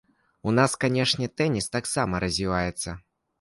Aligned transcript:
У 0.51 0.53
нас, 0.59 0.71
канешне, 0.83 1.27
тэніс 1.41 1.67
таксама 1.77 2.23
развіваецца. 2.25 2.89